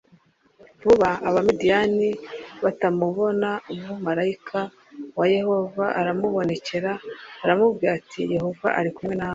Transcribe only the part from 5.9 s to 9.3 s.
aramubonekera aramubwira ati Yehova ari kumwe